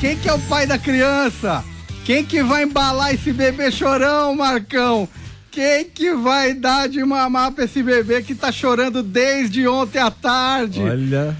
[0.00, 1.62] Quem que é o pai da criança?
[2.06, 5.06] Quem que vai embalar esse bebê chorão, Marcão?
[5.50, 10.10] Quem que vai dar de mamar pra esse bebê que tá chorando desde ontem à
[10.10, 10.80] tarde?
[10.80, 11.36] Olha,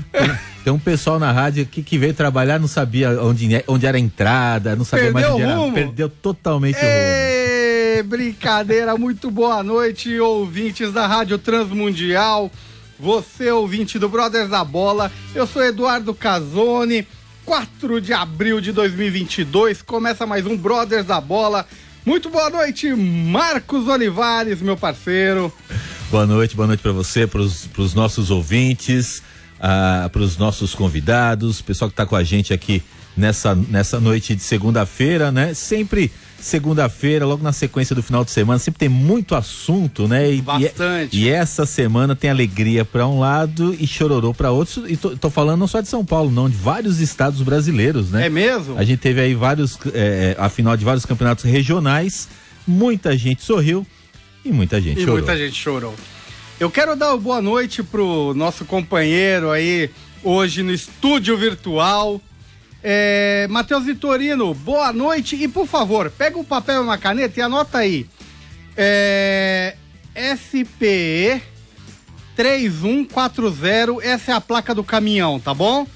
[0.63, 3.97] tem, um pessoal na rádio aqui que veio trabalhar, não sabia onde, é, onde era
[3.97, 5.57] a entrada, não sabia Perdeu mais onde o era.
[5.57, 5.75] rumo?
[5.75, 6.91] Perdeu totalmente o rumo.
[6.93, 12.51] Ê, brincadeira, muito boa noite, ouvintes da Rádio Transmundial.
[12.99, 17.07] Você, ouvinte do Brothers da Bola, eu sou Eduardo Casoni.
[17.51, 21.67] 4 de abril de 2022, começa mais um Brothers da Bola.
[22.07, 25.53] Muito boa noite, Marcos Olivares, meu parceiro.
[26.13, 29.21] Boa noite, boa noite para você, para os nossos ouvintes,
[29.59, 32.85] ah, para os nossos convidados, pessoal que está com a gente aqui
[33.17, 35.53] nessa, nessa noite de segunda-feira, né?
[35.53, 40.33] Sempre segunda-feira, logo na sequência do final de semana, sempre tem muito assunto, né?
[40.33, 41.17] E, Bastante.
[41.17, 44.91] E, e essa semana tem alegria para um lado e chororô para outro.
[44.91, 48.27] E tô, tô falando não só de São Paulo, não, de vários estados brasileiros, né?
[48.27, 48.77] É mesmo?
[48.79, 52.29] A gente teve aí vários, é, a final de vários campeonatos regionais,
[52.67, 53.87] muita gente sorriu
[54.45, 55.17] e muita gente E chorou.
[55.17, 55.95] muita gente chorou.
[56.59, 59.91] Eu quero dar uma boa noite pro nosso companheiro aí,
[60.23, 62.21] hoje no estúdio virtual.
[62.83, 65.37] É, Matheus Vitorino, boa noite.
[65.37, 68.07] E por favor, pega um papel e uma caneta e anota aí.
[68.77, 69.77] É,
[70.37, 71.43] SPE
[72.35, 75.87] 3140, essa é a placa do caminhão, tá bom?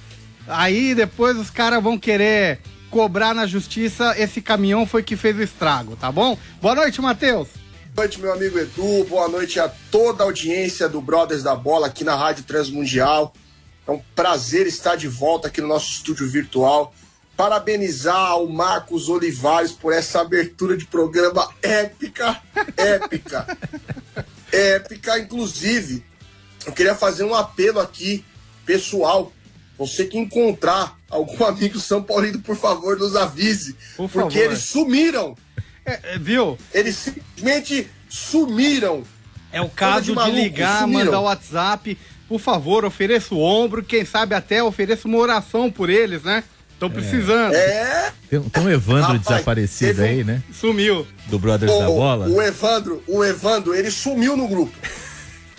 [0.47, 2.60] Aí depois os caras vão querer
[2.91, 4.14] cobrar na justiça.
[4.19, 6.37] Esse caminhão foi que fez o estrago, tá bom?
[6.60, 7.48] Boa noite, Matheus.
[7.94, 9.04] Boa noite, meu amigo Edu.
[9.08, 13.32] Boa noite a toda a audiência do Brothers da Bola aqui na Rádio Transmundial.
[13.86, 16.94] É um prazer estar de volta aqui no nosso estúdio virtual.
[17.36, 22.40] Parabenizar o Marcos Olivares por essa abertura de programa épica,
[22.76, 23.58] épica,
[24.52, 25.18] épica.
[25.18, 26.04] Inclusive,
[26.64, 28.24] eu queria fazer um apelo aqui,
[28.64, 29.32] pessoal.
[29.76, 33.76] Você que encontrar algum amigo São Paulino, por favor, nos avise.
[33.96, 34.52] Por porque favor.
[34.52, 35.36] eles sumiram.
[35.84, 36.56] É, é, viu?
[36.72, 39.02] Eles simplesmente sumiram.
[39.52, 41.04] É o caso de de, maluco, ligar, sumiram.
[41.06, 41.98] mandar o WhatsApp.
[42.28, 46.42] Por favor, ofereça o ombro, quem sabe até ofereça uma oração por eles, né?
[46.72, 47.54] Estão precisando.
[47.54, 48.12] É.
[48.28, 50.42] Tem, tem um Evandro Rapaz, desaparecido teve um- aí, né?
[50.52, 51.06] Sumiu.
[51.26, 52.26] Do Brothers da O, Bola.
[52.28, 54.72] o Evandro, o Evandro, ele sumiu no grupo.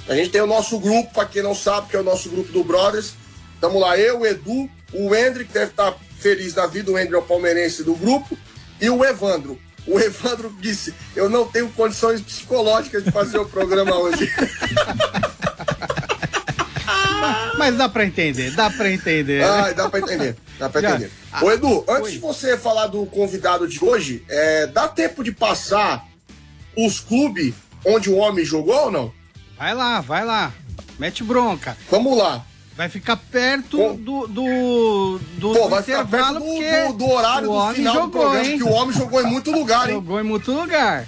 [0.07, 2.51] A gente tem o nosso grupo, pra quem não sabe, que é o nosso grupo
[2.51, 3.13] do Brothers.
[3.61, 7.19] Tamo lá, eu, o Edu, o Hendrick deve estar feliz da vida, o Hendrick é
[7.19, 8.37] o palmeirense do grupo,
[8.81, 9.57] e o Evandro.
[9.87, 14.29] O Evandro disse: Eu não tenho condições psicológicas de fazer o programa hoje.
[17.57, 19.43] Mas dá pra entender, dá pra entender.
[19.43, 20.35] Ai, dá pra entender.
[20.59, 21.11] Dá pra Já- entender.
[21.31, 22.11] Ah, Ô, Edu, antes oi.
[22.13, 26.05] de você falar do convidado de hoje, é, dá tempo de passar
[26.77, 27.53] os clubes
[27.85, 29.13] onde o homem jogou ou não?
[29.57, 30.51] Vai lá, vai lá.
[30.99, 31.77] Mete bronca.
[31.89, 32.45] Vamos lá.
[32.75, 37.47] Vai ficar perto Com- do, do, do Pô, vai ficar perto do, do- do horário
[37.49, 38.57] do final do jogou, programa, hein?
[38.57, 39.95] que o homem jogou em muito lugar, hein?
[39.95, 41.07] Jogou em muito lugar.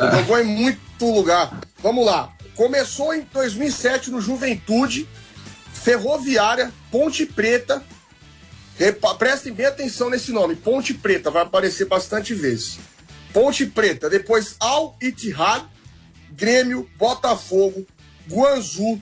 [0.00, 1.60] Jogou em muito lugar.
[1.82, 2.30] Vamos lá.
[2.54, 5.08] Começou em 2007 no Juventude,
[5.82, 7.82] Ferroviária, Ponte Preta.
[8.78, 12.78] Repa- prestem bem atenção nesse nome, Ponte Preta, vai aparecer bastante vezes.
[13.32, 15.64] Ponte Preta, depois Al Ittihad,
[16.32, 17.86] Grêmio, Botafogo,
[18.28, 19.00] Guangzhou,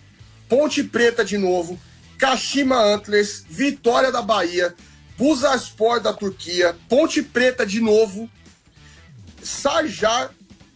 [0.49, 1.79] Ponte Preta de novo,
[2.19, 4.75] Kashima Antlers, Vitória da Bahia,
[5.17, 8.29] Busaspor da Turquia, Ponte Preta de novo,
[9.43, 10.31] Sarjar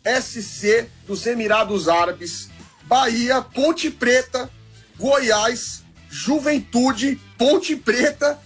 [0.05, 2.49] SC dos Emirados Árabes,
[2.85, 4.49] Bahia, Ponte Preta,
[4.99, 5.83] Goiás,
[6.15, 8.39] Juventude, Ponte Preta,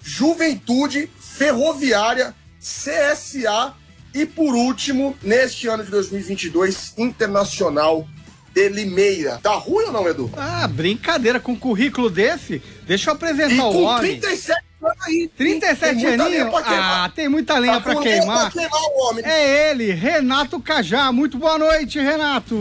[0.00, 3.74] Juventude, Ferroviária, CSA
[4.14, 8.06] e por último, neste ano de 2022, Internacional
[8.54, 9.40] de Limeira.
[9.42, 10.30] Tá ruim ou não, Edu?
[10.36, 12.62] Ah, brincadeira com um currículo desse?
[12.86, 14.20] Deixa eu apresentar E o com homem.
[14.20, 15.30] 37 anos aí.
[15.36, 16.50] 37 Tem muita lenha aninhos?
[16.50, 17.04] pra queimar.
[17.04, 18.50] Ah, tem muita lenha Tá pra lenha queimar.
[18.52, 19.24] pra queimar o homem.
[19.24, 21.10] É ele, Renato Cajá.
[21.10, 22.56] Muito boa noite, Renato.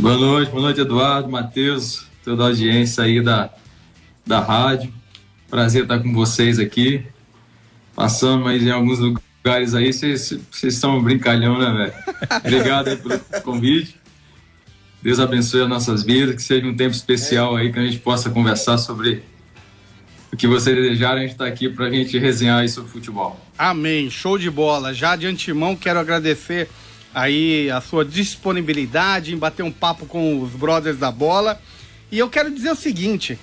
[0.00, 3.50] Boa noite, boa noite, Eduardo, Matheus, toda a audiência aí da,
[4.26, 4.92] da rádio.
[5.48, 7.02] Prazer estar com vocês aqui.
[7.94, 12.18] Passando mais em alguns lugares aí, vocês vocês estão brincalhão, né, velho?
[12.44, 13.96] Obrigado aí pelo convite.
[15.02, 18.28] Deus abençoe as nossas vidas, que seja um tempo especial aí que a gente possa
[18.28, 19.22] conversar sobre
[20.30, 21.20] o que vocês desejarem.
[21.20, 23.40] A gente está aqui para a gente resenhar aí sobre futebol.
[23.56, 24.92] Amém, show de bola.
[24.92, 26.68] Já de antemão quero agradecer
[27.14, 31.58] aí a sua disponibilidade em bater um papo com os brothers da bola.
[32.10, 33.38] E eu quero dizer o seguinte: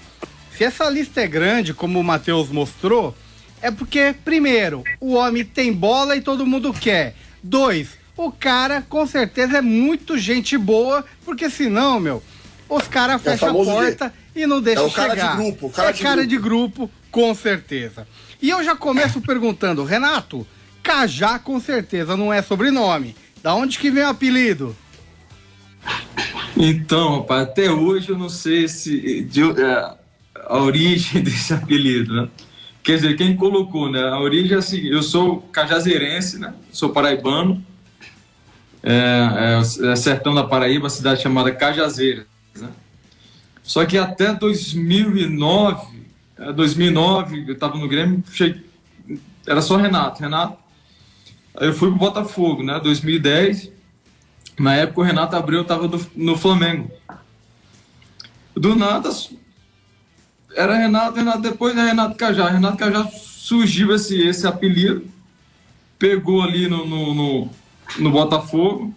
[0.56, 3.16] se essa lista é grande, como o Matheus mostrou,
[3.62, 7.16] é porque, primeiro, o homem tem bola e todo mundo quer.
[7.42, 12.24] Dois, o cara com certeza é muito gente boa, porque senão, meu,
[12.70, 15.36] os caras É fecham a porta e não deixam É o cara de chegar.
[15.38, 16.30] grupo, o cara é de cara grupo.
[16.30, 18.08] de grupo, com certeza.
[18.42, 20.46] E eu já começo perguntando, Renato,
[20.84, 23.16] Cajá com certeza não é sobrenome.
[23.42, 24.76] Da onde que vem o apelido?
[26.58, 29.96] Então, rapaz, até hoje eu não sei se de- é,
[30.48, 32.30] a origem desse apelido, né?
[32.84, 34.02] Quer dizer, quem colocou, né?
[34.08, 36.54] A origem é assim, eu sou cajazeirense, né?
[36.72, 37.66] Sou paraibano.
[38.84, 42.70] É, é, é sertão da Paraíba, cidade chamada Cajazeiras, né?
[43.64, 46.02] Só que até 2009,
[46.38, 48.64] é, 2009, eu estava no Grêmio, cheguei-
[49.48, 50.60] era só Renato, Renato.
[51.58, 52.80] Aí eu fui pro Botafogo, né?
[52.80, 53.72] 2010.
[54.58, 56.90] Na época o Renato Abreu estava no Flamengo.
[58.56, 59.10] Do nada
[60.56, 62.50] era Renato, Renato depois é Renato Cajá.
[62.50, 65.06] Renato Cajá surgiu esse, esse apelido,
[66.00, 67.50] pegou ali no, no, no,
[68.00, 68.96] no Botafogo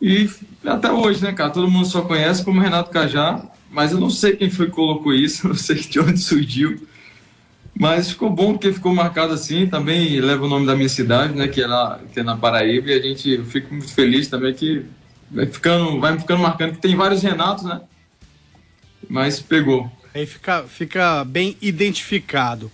[0.00, 0.28] e
[0.64, 1.50] até hoje, né, cara?
[1.50, 5.14] Todo mundo só conhece como Renato Cajá, mas eu não sei quem foi que colocou
[5.14, 6.86] isso, não sei de onde surgiu.
[7.78, 9.66] Mas ficou bom porque ficou marcado assim.
[9.66, 11.48] Também leva o nome da minha cidade, né?
[11.48, 12.90] Que é, lá, que é na Paraíba.
[12.90, 14.84] E a gente eu fico muito feliz também que
[15.30, 16.72] vai ficando, vai ficando marcando.
[16.72, 17.80] Que tem vários Renatos, né?
[19.08, 19.90] Mas pegou.
[20.14, 22.70] Aí fica, fica bem identificado.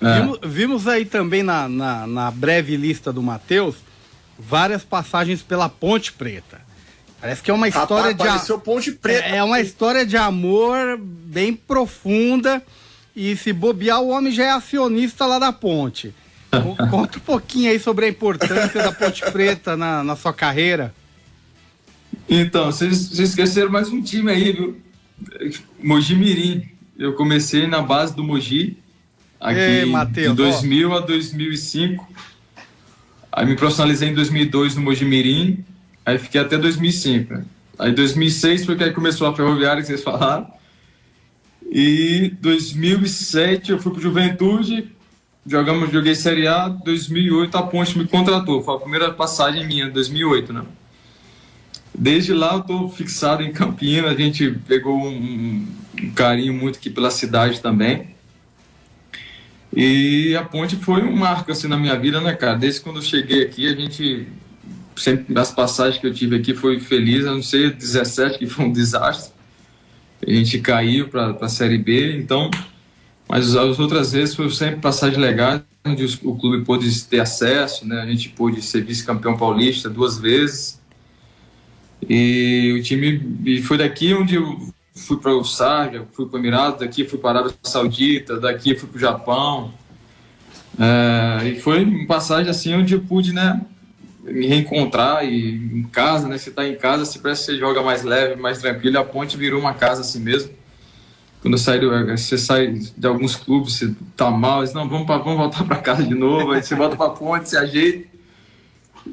[0.00, 0.20] É.
[0.20, 3.76] Vimos, vimos aí também na, na, na breve lista do Matheus
[4.38, 6.60] várias passagens pela Ponte Preta.
[7.20, 8.58] Parece que é uma história Rapaz, de.
[8.58, 9.26] Ponte Preta.
[9.26, 12.62] É uma história de amor bem profunda.
[13.16, 16.12] E se bobear, o homem já é acionista lá da ponte.
[16.50, 20.94] Co- Conta um pouquinho aí sobre a importância da Ponte Preta na, na sua carreira.
[22.28, 24.80] Então, vocês, vocês esqueceram mais um time aí, viu?
[25.82, 26.68] Mogi Mirim.
[26.98, 28.78] Eu comecei na base do Mogi,
[29.40, 32.08] aqui Ei, Matheus, de 2000 a 2005.
[33.32, 35.62] Aí me profissionalizei em 2002 no Mogi Mirim,
[36.06, 37.34] aí fiquei até 2005.
[37.34, 37.44] né?
[37.78, 40.46] Aí 2006 foi que aí começou a ferroviária que vocês falaram.
[41.78, 44.90] E 2007 eu fui pro Juventude,
[45.46, 50.54] jogamos, joguei Série A, 2008 a Ponte me contratou, foi a primeira passagem minha, 2008,
[50.54, 50.62] né?
[51.94, 55.66] Desde lá eu tô fixado em Campinas, a gente pegou um,
[56.02, 58.08] um carinho muito aqui pela cidade também.
[59.70, 62.56] E a ponte foi um marco assim na minha vida, né, cara?
[62.56, 64.26] Desde quando eu cheguei aqui, a gente
[64.96, 68.64] sempre das passagens que eu tive aqui foi feliz, a não ser 17 que foi
[68.64, 69.35] um desastre.
[70.24, 72.50] A gente caiu para a Série B, então,
[73.28, 78.00] mas as outras vezes foi sempre passagem legal, onde o clube pôde ter acesso, né?
[78.00, 80.80] A gente pôde ser vice-campeão paulista duas vezes.
[82.08, 86.40] E o time e foi daqui onde eu fui para o Sárvia, fui para o
[86.40, 89.72] Emirados, daqui fui para a Arábia Saudita, daqui fui para o Japão.
[90.78, 93.60] É, e foi uma passagem assim onde eu pude, né,
[94.26, 97.82] me reencontrar e em casa, né, você está em casa, se parece que você joga
[97.82, 100.50] mais leve, mais tranquilo, a ponte virou uma casa assim mesmo.
[101.40, 105.18] Quando saí, do- você sai de alguns clubes, você tá mal, você, não, vamos, pra,
[105.18, 108.06] vamos voltar para casa de novo, aí você volta para a ponte, se ajeita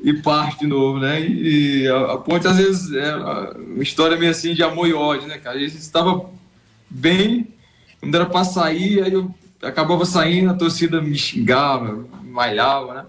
[0.04, 1.22] e parte de novo, né?
[1.22, 5.28] E a, a ponte às vezes é uma história meio assim de amor e ódio,
[5.28, 5.58] né, cara?
[5.58, 6.30] A gente estava
[6.90, 7.48] bem,
[8.00, 13.06] quando era para sair, aí eu acabava saindo, a torcida me xingava, malhava, né?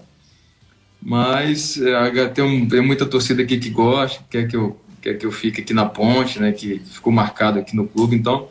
[1.04, 5.26] Mas é, tem, um- tem muita torcida aqui que gosta, quer que eu quer que
[5.26, 6.50] eu fique aqui na ponte, né?
[6.50, 8.49] Que ficou marcado aqui no clube, então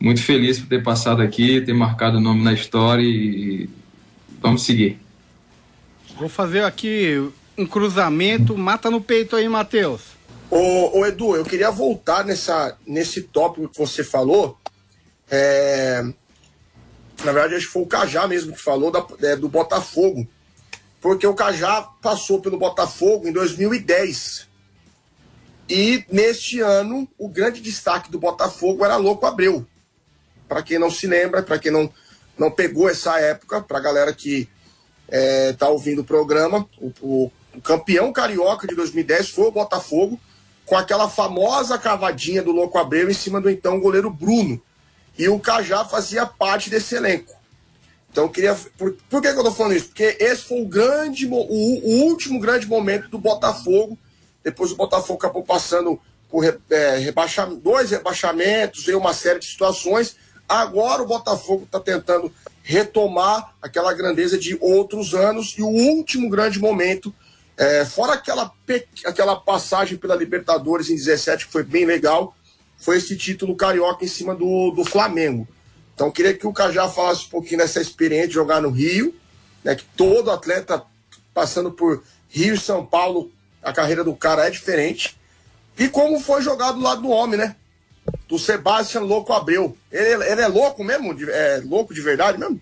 [0.00, 3.70] muito feliz por ter passado aqui, ter marcado o nome na história e
[4.42, 4.98] vamos seguir.
[6.18, 8.58] Vou fazer aqui um cruzamento.
[8.58, 10.00] Mata no peito aí, Matheus.
[10.50, 14.58] Ô, ô, Edu, eu queria voltar nessa, nesse tópico que você falou.
[15.30, 16.02] É,
[17.24, 20.26] Na verdade, acho que foi o Cajá mesmo que falou da- é, do Botafogo.
[21.00, 24.48] Porque o Cajá passou pelo Botafogo em 2010.
[25.68, 29.66] E neste ano, o grande destaque do Botafogo era Louco Abreu.
[30.48, 31.92] Para quem não se lembra, para quem não,
[32.38, 34.48] não pegou essa época, para a galera que
[35.08, 40.20] está ouvindo o programa, o, o- o campeão carioca de 2010 foi o Botafogo,
[40.66, 44.60] com aquela famosa cavadinha do Louco Abreu em cima do então goleiro Bruno.
[45.16, 47.32] E o Cajá fazia parte desse elenco.
[48.16, 48.54] Então queria.
[48.78, 49.88] Por, por que, que eu tô falando isso?
[49.88, 53.98] Porque esse foi o grande, o, o último grande momento do Botafogo.
[54.42, 57.12] Depois o Botafogo acabou passando por é,
[57.62, 60.16] dois rebaixamentos e uma série de situações.
[60.48, 62.32] Agora o Botafogo está tentando
[62.62, 67.14] retomar aquela grandeza de outros anos e o último grande momento,
[67.58, 68.50] é, fora aquela,
[69.04, 72.34] aquela passagem pela Libertadores em 17, que foi bem legal,
[72.78, 75.46] foi esse título carioca em cima do, do Flamengo.
[75.96, 79.14] Então queria que o Cajá falasse um pouquinho dessa experiência de jogar no Rio,
[79.64, 80.82] né, que todo atleta
[81.32, 85.16] passando por Rio e São Paulo, a carreira do cara é diferente.
[85.78, 87.56] E como foi jogado do lado do homem, né?
[88.28, 89.76] Do Sebastião Louco Abreu.
[89.90, 91.16] Ele, ele é louco mesmo?
[91.28, 92.60] É louco de verdade mesmo?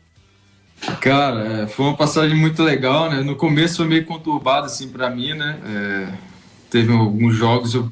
[1.01, 3.21] Cara, é, foi uma passagem muito legal, né?
[3.21, 5.59] No começo foi meio conturbado, assim, para mim, né?
[5.67, 6.09] É,
[6.71, 7.91] teve alguns jogos, eu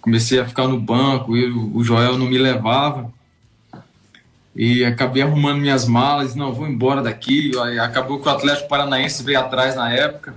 [0.00, 3.10] comecei a ficar no banco e o Joel não me levava.
[4.56, 7.52] E acabei arrumando minhas malas, não, vou embora daqui.
[7.60, 10.34] Aí acabou que o Atlético Paranaense veio atrás na época.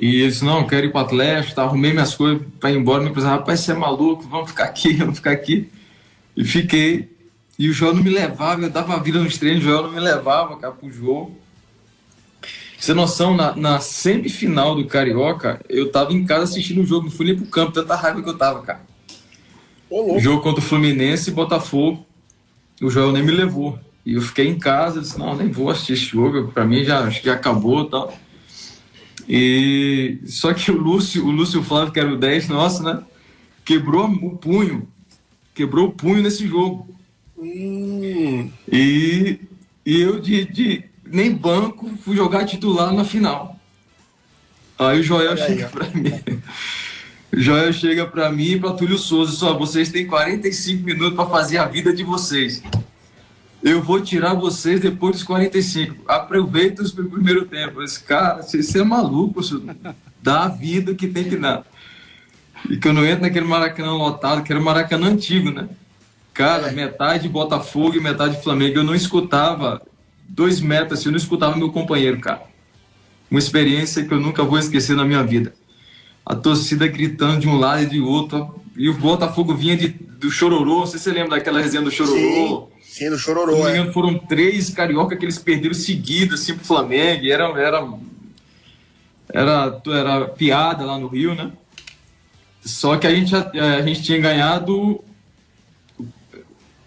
[0.00, 2.76] E ele disse, não, quero ir para o Atlético, tá, arrumei minhas coisas para ir
[2.76, 3.02] embora.
[3.02, 5.68] Me empresário, rapaz, você é maluco, vamos ficar aqui, vamos ficar aqui.
[6.36, 7.10] E fiquei.
[7.58, 9.92] E o João não me levava, eu dava a vida nos treinos, o João não
[9.92, 11.36] me levava, cara, pro jogo.
[12.78, 17.10] Você noção, na, na, semifinal do Carioca, eu tava em casa assistindo o jogo, não
[17.10, 18.80] fui nem pro campo, tanta raiva que eu tava, cara.
[19.90, 22.06] O jogo contra o Fluminense e Botafogo,
[22.80, 23.78] o João nem me levou.
[24.04, 27.08] E eu fiquei em casa, disse, não, nem vou assistir esse jogo, pra mim já,
[27.10, 28.18] já acabou e tal.
[29.28, 33.02] E só que o Lúcio, o Lúcio Flávio, que era o 10 nosso, né?
[33.64, 34.88] Quebrou o punho.
[35.54, 36.88] Quebrou o punho nesse jogo.
[37.38, 38.50] Hum.
[38.70, 39.38] E,
[39.86, 43.56] e eu de, de nem banco fui jogar titular na final.
[44.78, 46.12] Aí o Joel chega para mim.
[47.32, 51.58] Joel chega para mim e para Túlio Souza, só vocês têm 45 minutos para fazer
[51.58, 52.62] a vida de vocês.
[53.62, 56.10] Eu vou tirar vocês depois dos 45.
[56.10, 57.82] Aproveita o primeiro tempo.
[57.82, 59.76] Esse cara, você é maluco, senhor.
[60.22, 61.64] dá a vida que tem que dar.
[62.68, 65.68] E não entro naquele Maracanã lotado, que era o Maracanã antigo, né?
[66.32, 68.78] Cara, metade Botafogo e metade Flamengo.
[68.78, 69.82] Eu não escutava
[70.28, 72.42] dois metros, assim, eu não escutava meu companheiro, cara.
[73.30, 75.54] Uma experiência que eu nunca vou esquecer na minha vida.
[76.24, 78.54] A torcida gritando de um lado e de outro.
[78.76, 80.80] E o Botafogo vinha de, do Chororô.
[80.80, 82.16] Não sei se você lembra daquela resenha do Chororô.
[82.16, 82.80] Sim.
[82.90, 83.68] Sim, no Chororô.
[83.68, 83.92] É.
[83.92, 87.24] Foram três carioca que eles perderam seguidos assim pro Flamengo.
[87.24, 87.88] era, era,
[89.32, 91.52] era, era piada lá no Rio, né?
[92.60, 95.02] Só que a gente, a, a gente tinha ganhado.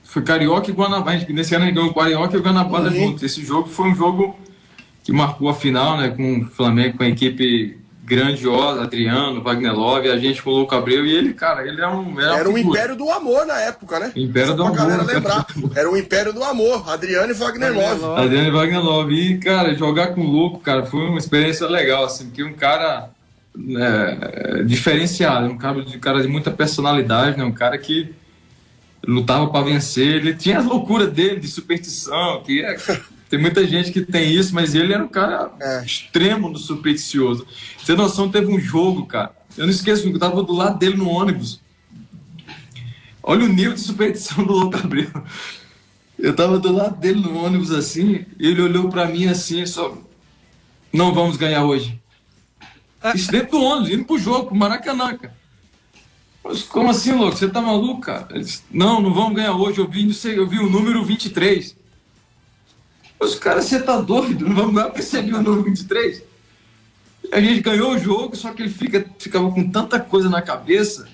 [0.03, 1.25] Foi Carioca e Guanabara.
[1.29, 2.95] Nesse ano a gente ganhou o Carioca e o Guanabara uhum.
[2.95, 3.23] juntos.
[3.23, 4.37] Esse jogo foi um jogo
[5.03, 6.09] que marcou a final, né?
[6.09, 10.75] Com o Flamengo, com a equipe grandiosa, Adriano, Wagner Love, a gente com o Louco
[10.75, 12.19] Abreu, e ele, cara, ele é um.
[12.19, 14.11] Era, era o Império do Amor na época, né?
[14.15, 14.75] Império Só do Amor.
[14.75, 15.47] galera lembrar.
[15.73, 18.21] Era o Império do Amor, Adriano e Wagner Love.
[18.21, 19.13] Adriano e Wagner Love.
[19.13, 23.09] E, cara, jogar com o Louco, cara, foi uma experiência legal, assim, porque um cara
[23.57, 27.45] é, diferenciado, um cara, um cara de muita personalidade, né?
[27.45, 28.13] Um cara que
[29.05, 32.77] lutava para vencer, ele tinha as loucuras dele de superstição, que é
[33.33, 35.83] tem muita gente que tem isso, mas ele era um cara é.
[35.83, 37.47] extremo no supersticioso.
[37.79, 39.35] Você noção, teve um jogo, cara.
[39.57, 41.59] Eu não esqueço, eu tava do lado dele no ônibus.
[43.23, 45.09] Olha o nível de superstição do Louco Abreu.
[46.19, 49.97] Eu tava do lado dele no ônibus assim, ele olhou para mim assim, só.
[50.93, 51.99] Não vamos ganhar hoje.
[53.15, 55.35] Isso dentro do ônibus, indo pro jogo, pro Maracanã, cara.
[56.43, 57.35] Mas como assim, louco?
[57.35, 58.39] Você tá maluco, cara?
[58.39, 59.79] Disse, não, não vamos ganhar hoje.
[59.79, 61.81] Eu vi, eu vi o número 23.
[63.23, 64.47] Os caras, você tá doido?
[64.47, 66.21] Não vamos perceber o número 23?
[67.31, 71.07] A gente ganhou o jogo, só que ele fica, ficava com tanta coisa na cabeça,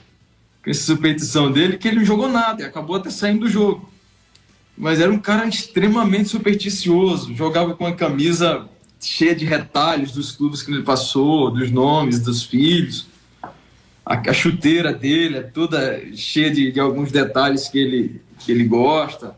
[0.64, 3.88] com essa superstição dele, que ele não jogou nada e acabou até saindo do jogo.
[4.76, 8.68] Mas era um cara extremamente supersticioso, jogava com a camisa
[9.00, 13.08] cheia de retalhos dos clubes que ele passou, dos nomes dos filhos.
[14.04, 18.64] A, a chuteira dele é toda cheia de, de alguns detalhes que ele, que ele
[18.64, 19.36] gosta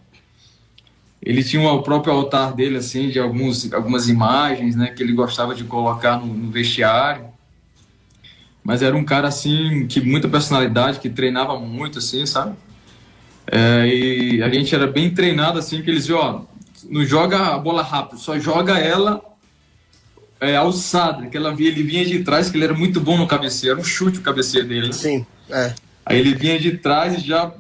[1.22, 5.54] ele tinha o próprio altar dele, assim, de alguns, algumas imagens, né, que ele gostava
[5.54, 7.26] de colocar no, no vestiário.
[8.64, 12.56] Mas era um cara, assim, que muita personalidade, que treinava muito, assim, sabe?
[13.46, 16.42] É, e a gente era bem treinado, assim, que eles viam, ó,
[16.90, 19.22] não joga a bola rápido, só joga ela
[20.40, 23.28] é, alçada, que ela via, ele vinha de trás, que ele era muito bom no
[23.28, 24.88] cabeceio, era um chute o cabeceio dele.
[24.88, 24.94] Né?
[24.94, 25.74] Sim, é.
[26.04, 27.54] Aí ele vinha de trás e já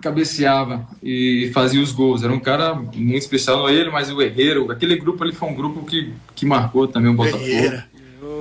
[0.00, 2.22] cabeceava e fazia os gols.
[2.22, 4.70] Era um cara muito especial, não ele, mas o Herreiro.
[4.70, 7.44] Aquele grupo ali foi um grupo que, que marcou também o Botafogo.
[7.44, 7.88] Herreira.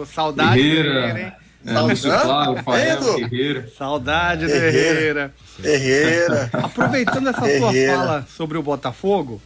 [0.06, 1.46] saudade Herreira, do Herreira, hein?
[1.68, 3.68] É, Flávio, Fael, Herreira.
[3.76, 5.34] Saudade do Herreira.
[5.64, 6.50] Herreira.
[6.54, 9.42] Aproveitando essa sua fala sobre o Botafogo,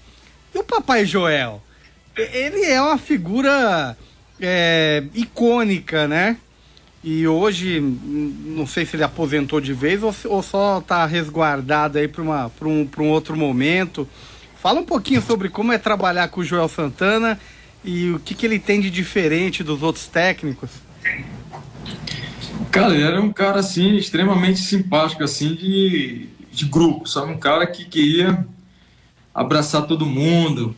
[0.53, 1.61] e o Papai Joel?
[2.17, 3.95] Ele é uma figura
[4.41, 6.37] é, icônica, né?
[7.03, 12.07] E hoje, não sei se ele aposentou de vez ou, ou só está resguardado aí
[12.07, 14.07] para um, um outro momento.
[14.61, 17.39] Fala um pouquinho sobre como é trabalhar com o Joel Santana
[17.85, 20.69] e o que, que ele tem de diferente dos outros técnicos.
[22.69, 27.31] Cara, ele era um cara assim extremamente simpático, assim de, de grupo, sabe?
[27.31, 28.45] Um cara que queria
[29.33, 30.75] abraçar todo mundo.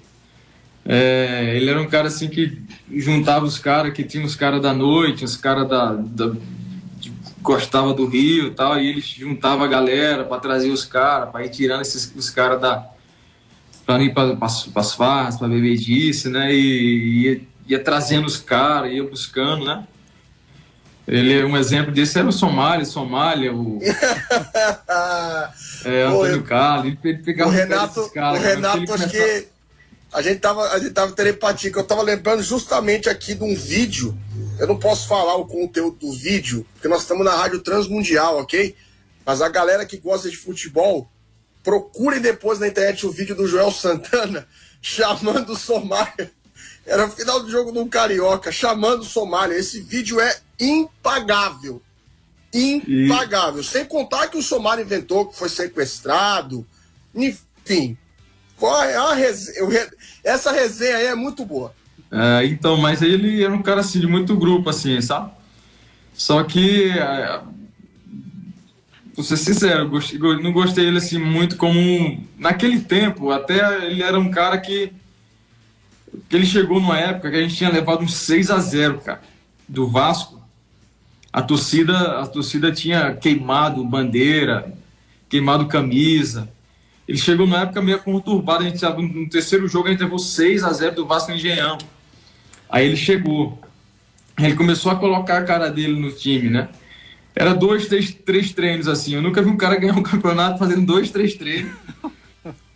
[0.86, 2.58] É, ele era um cara assim que
[2.92, 6.34] juntava os caras, que tinha os caras da noite, os caras da, da
[7.42, 11.46] gostava do Rio e tal, e ele juntava a galera para trazer os caras, para
[11.46, 12.88] ir tirando esses os caras da
[13.86, 14.38] para ir para
[14.76, 16.54] as farras, para beber disso, né?
[16.54, 19.86] E ia, ia trazendo os caras, ia buscando, né?
[21.08, 23.80] Ele é um exemplo desse era o Somália, Somália, o
[25.84, 29.12] é, Antônio Carlos, ele pegava o Renato, caras, o Renato acho começava...
[29.12, 29.48] que
[30.12, 33.56] a gente tava, a gente tava telepatia, que eu tava lembrando justamente aqui de um
[33.56, 34.18] vídeo.
[34.60, 38.76] Eu não posso falar o conteúdo do vídeo, porque nós estamos na Rádio Transmundial, ok?
[39.26, 41.10] Mas a galera que gosta de futebol,
[41.64, 44.48] procurem depois na internet o vídeo do Joel Santana
[44.82, 46.32] chamando o Somália.
[46.86, 49.56] Era o final do jogo um carioca, chamando o Somália.
[49.56, 51.82] Esse vídeo é impagável.
[52.54, 53.62] Impagável.
[53.62, 53.64] E...
[53.64, 56.66] Sem contar que o Somália inventou que foi sequestrado.
[57.14, 57.98] Enfim,
[59.14, 59.90] resenha,
[60.24, 61.74] essa resenha aí é muito boa.
[62.12, 65.32] É, então, mas ele era um cara assim de muito grupo, assim, sabe?
[66.14, 67.42] Só que, é,
[69.16, 72.28] vou ser sincero, gostei, não gostei dele assim muito como.
[72.38, 74.92] Naquele tempo, até ele era um cara que.
[76.28, 79.22] que ele chegou numa época que a gente tinha levado uns 6 a 0 cara,
[79.68, 80.42] do Vasco.
[81.32, 84.74] A torcida, a torcida tinha queimado bandeira,
[85.30, 86.50] queimado camisa
[87.08, 90.20] ele chegou numa época meio conturbada, a gente estava no terceiro jogo, a gente levou
[90.20, 91.78] 6 a 0 do Vasco Engenhão.
[92.70, 93.60] Aí ele chegou.
[94.40, 96.70] Ele começou a colocar a cara dele no time, né?
[97.36, 99.16] Era dois, três, três treinos assim.
[99.16, 101.74] Eu nunca vi um cara ganhar um campeonato fazendo dois, três treinos.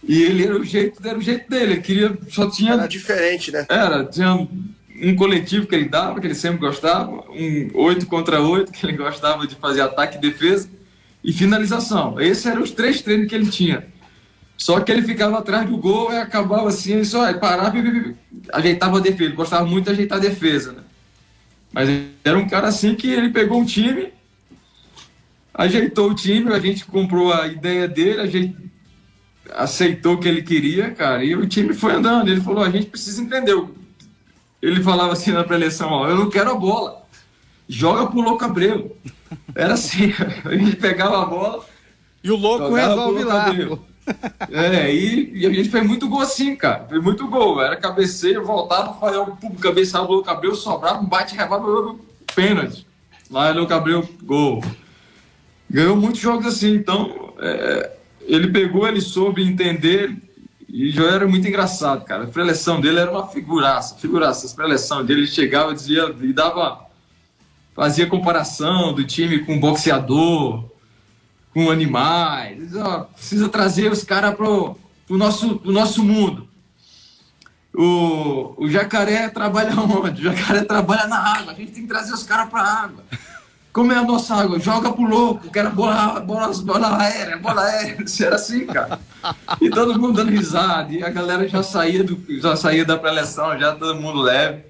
[0.08, 1.74] E ele era o jeito, era o jeito dele.
[1.74, 2.74] Ele queria, só tinha.
[2.74, 3.66] Era diferente, né?
[3.70, 4.48] Era, tinha
[5.02, 8.96] um coletivo que ele dava, que ele sempre gostava, um oito contra oito, que ele
[8.96, 10.70] gostava de fazer ataque e defesa,
[11.24, 12.20] e finalização.
[12.20, 13.86] Esses eram os três treinos que ele tinha.
[14.58, 18.16] Só que ele ficava atrás do gol e acabava assim, ele só parava e
[18.52, 19.24] ajeitava a defesa.
[19.24, 20.82] Ele gostava muito de ajeitar a defesa, né?
[21.72, 21.90] Mas
[22.24, 24.14] era um cara assim que ele pegou um time,
[25.54, 28.56] ajeitou o time, a gente comprou a ideia dele, a gente
[29.54, 32.30] aceitou o que ele queria, cara, e o time foi andando.
[32.30, 33.62] Ele falou: a gente precisa entender.
[34.62, 37.04] Ele falava assim na pré-eleição: ó, eu não quero a bola,
[37.68, 38.98] joga pro Louco Abreu.
[39.54, 40.14] Era assim,
[40.46, 41.66] a gente pegava a bola.
[42.24, 43.54] E o louco resolve lá.
[44.52, 46.86] É, e, e, a gente fez muito gol assim, cara.
[46.88, 47.62] Fez muito gol.
[47.62, 51.96] Era cabeceio, voltava, fazia o público cabeceava o cabelo, sobrava um bate revava
[52.36, 52.86] pênalti.
[53.30, 54.64] Lá no Gabriel, gol.
[55.70, 57.92] Ganhou muitos jogos assim, então é,
[58.22, 60.16] ele pegou, ele soube entender
[60.70, 62.26] e já era muito engraçado, cara.
[62.26, 64.46] A preleção dele era uma figuraça, figuraça.
[64.46, 66.86] A preleção dele, ele chegava dizia, e dava,
[67.74, 70.66] fazia comparação do time com boxeador,
[71.56, 72.76] com animais.
[72.76, 76.50] Ó, precisa trazer os caras pro, pro, nosso, nosso mundo.
[77.74, 80.28] O, o jacaré trabalha onde?
[80.28, 81.54] O jacaré trabalha na água.
[81.54, 83.06] A gente tem que trazer os caras pra água.
[83.72, 84.60] Como é a nossa água?
[84.60, 88.04] Joga pro louco, quero bola, bola, bola aérea, bola aérea.
[88.04, 89.00] Isso era assim, cara.
[89.62, 90.94] E todo mundo dando risada.
[90.94, 94.64] E a galera já saía, do, já saía da pré-eleção, já todo mundo leve.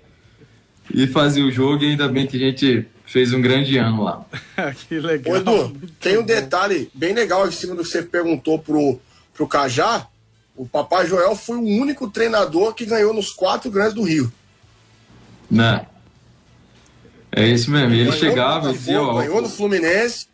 [0.93, 4.25] E fazia o jogo, e ainda bem que a gente fez um grande ano lá.
[4.87, 5.33] que legal.
[5.33, 8.99] Ô, Edu, tem um detalhe bem legal em cima do que você perguntou pro,
[9.33, 10.07] pro Cajá.
[10.55, 14.31] O Papai Joel foi o único treinador que ganhou nos quatro grandes do Rio.
[15.51, 15.85] Né?
[17.31, 17.93] É isso mesmo.
[17.93, 20.27] Ele ganhou chegava e dizia, ó, Ganhou no Fluminense,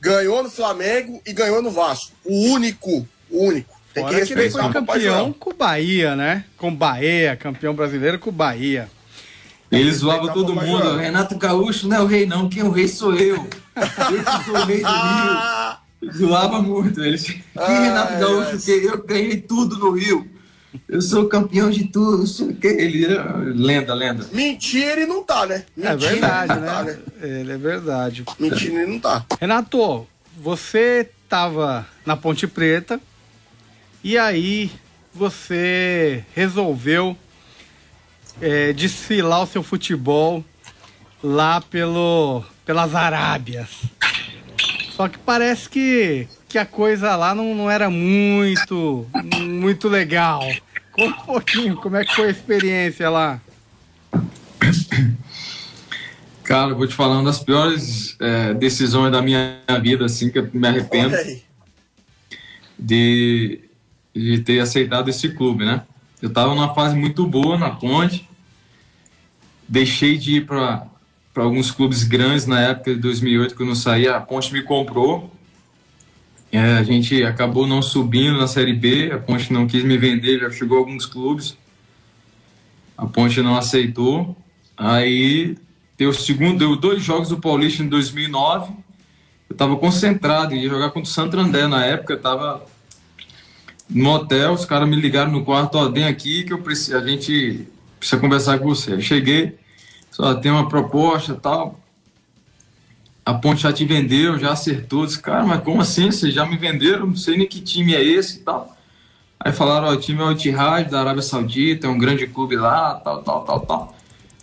[0.00, 2.12] ganhou no Flamengo e ganhou no Vasco.
[2.24, 3.78] O único, o único.
[3.94, 6.44] Tem Fora que respeitar que ele foi campeão com o Bahia, né?
[6.56, 8.88] Com o Bahia, campeão brasileiro com o Bahia.
[9.70, 10.96] Ele zoava todo mundo.
[10.96, 12.48] Renato Gaúcho não é o rei, não.
[12.48, 13.46] Quem é o rei sou eu.
[13.76, 16.12] Esse sou o rei do Rio.
[16.16, 17.02] Zoava muito.
[17.02, 17.18] Ele...
[17.18, 18.56] Quem ah, Renato Gaúcho?
[18.56, 18.58] É.
[18.58, 20.28] Que eu ganhei tudo no Rio.
[20.88, 22.24] Eu sou campeão de tudo.
[22.62, 24.26] Ele era lenda, lenda.
[24.32, 25.64] Mentira, ele não tá, né?
[25.76, 26.66] É Mentira, é verdade, né?
[26.66, 26.98] Tá, né?
[27.20, 28.24] Ele é verdade.
[28.38, 29.24] Mentira, ele não tá.
[29.40, 33.00] Renato, você tava na Ponte Preta
[34.02, 34.70] e aí
[35.14, 37.16] você resolveu
[38.40, 40.44] é, desfilar o seu futebol
[41.22, 43.68] lá pelo, pelas Arábias.
[44.92, 49.06] Só que parece que, que a coisa lá não, não era muito,
[49.40, 50.42] muito legal.
[50.92, 53.40] Conta um pouquinho, como é que foi a experiência lá?
[56.42, 60.50] Cara, vou te falar uma das piores é, decisões da minha vida, assim, que eu
[60.52, 61.14] me arrependo
[62.78, 63.60] de,
[64.14, 65.82] de ter aceitado esse clube, né?
[66.20, 68.27] Eu tava numa fase muito boa na Ponte,
[69.68, 70.86] deixei de ir para
[71.36, 75.30] alguns clubes grandes na época de 2008, quando eu saí, a Ponte me comprou,
[76.50, 80.40] é, a gente acabou não subindo na Série B, a Ponte não quis me vender,
[80.40, 81.56] já chegou a alguns clubes,
[82.96, 84.36] a Ponte não aceitou,
[84.76, 85.56] aí
[85.98, 88.72] Deu, segundo, deu dois jogos do Paulista em 2009.
[89.50, 92.12] Eu estava concentrado, ia jogar contra o Santo André na época.
[92.12, 92.64] Eu estava
[93.90, 97.04] no hotel, os caras me ligaram no quarto: Ó, vem aqui que eu preciso, a
[97.04, 97.66] gente
[97.98, 98.94] precisa conversar com você.
[98.94, 99.58] Eu cheguei,
[100.10, 101.78] só tem uma proposta tal.
[103.24, 105.04] A Ponte já te vendeu, já acertou.
[105.04, 106.10] disse, cara, mas como assim?
[106.10, 107.06] Vocês já me venderam?
[107.06, 108.74] Não sei nem que time é esse e tal.
[109.38, 112.56] Aí falaram: Ó, o time é o Etihad da Arábia Saudita, é um grande clube
[112.56, 113.94] lá, tal, tal, tal, tal.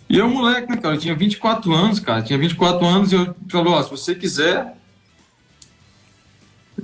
[0.08, 0.94] E eu, moleque, né, cara?
[0.94, 2.22] Eu tinha 24 anos, cara.
[2.22, 4.76] tinha 24 anos e eu falei, ó, se você quiser,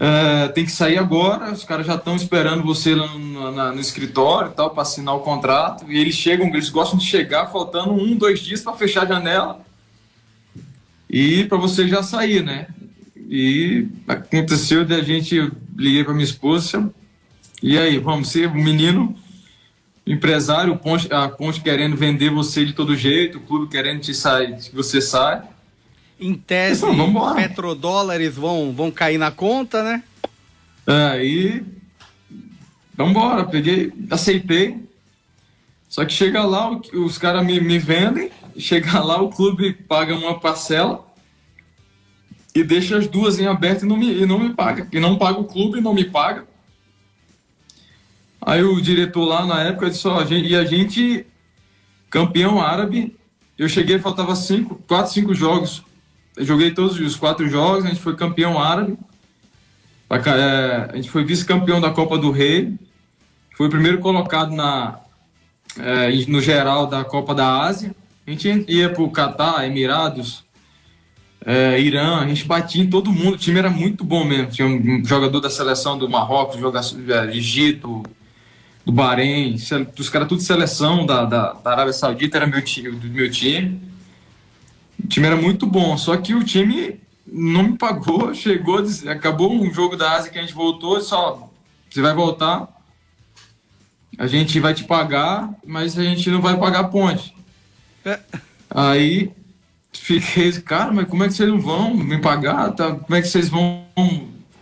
[0.04, 1.52] é, tem que sair agora.
[1.52, 5.14] Os caras já estão esperando você lá no, na, no escritório e tal, para assinar
[5.14, 5.84] o contrato.
[5.88, 9.64] E eles chegam, eles gostam de chegar faltando um, dois dias para fechar a janela.
[11.08, 12.66] E para você já sair, né?
[13.16, 16.92] E aconteceu de a gente, liguei para minha esposa,
[17.62, 19.14] e aí, vamos ser o menino
[20.04, 20.80] empresário,
[21.12, 25.00] a Ponte querendo vender você de todo jeito, o clube querendo te sair, que você
[25.00, 25.42] sai.
[26.22, 30.04] Em tese, então, petrodólares vão, vão cair na conta, né?
[30.86, 31.64] É, e
[32.96, 34.88] vamos embora, peguei, aceitei.
[35.88, 40.38] Só que chega lá, os caras me, me vendem, chega lá, o clube paga uma
[40.38, 41.04] parcela
[42.54, 44.86] e deixa as duas em aberto e não me, e não me paga.
[44.92, 46.46] E não paga o clube, não me paga.
[48.40, 51.26] Aí o diretor lá na época disse: ó, e a gente,
[52.08, 53.16] campeão árabe,
[53.58, 55.82] eu cheguei, faltava cinco, quatro, cinco jogos.
[56.36, 58.96] Eu joguei todos os quatro jogos, a gente foi campeão árabe.
[60.10, 62.74] É, a gente foi vice-campeão da Copa do Rei.
[63.56, 64.98] Foi o primeiro colocado na,
[65.78, 67.94] é, no geral da Copa da Ásia.
[68.26, 70.44] A gente ia para o Catar, Emirados,
[71.44, 73.34] é, Irã, a gente batia em todo mundo.
[73.34, 74.50] O time era muito bom mesmo.
[74.50, 78.02] Tinha um jogador da seleção do Marrocos, jogador é, Egito,
[78.84, 79.56] do Bahrein,
[79.96, 83.80] dos caras tudo seleção da, da, da, Arábia Saudita, era meu time, do meu time.
[85.04, 89.72] O time era muito bom, só que o time não me pagou, chegou, acabou um
[89.72, 91.50] jogo da Ásia que a gente voltou, só
[91.90, 92.68] você vai voltar,
[94.18, 97.34] a gente vai te pagar, mas a gente não vai pagar a ponte.
[98.04, 98.18] É.
[98.70, 99.30] Aí
[99.92, 102.72] fiquei, cara, mas como é que vocês não vão me pagar?
[102.72, 102.92] Tá?
[102.94, 103.86] Como é que vocês vão